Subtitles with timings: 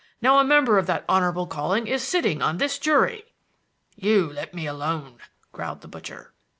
[0.19, 3.35] Now a member of that honorable calling is sitting on this jury"
[3.95, 5.19] "You let me alone,"
[5.51, 6.33] growled the butcher.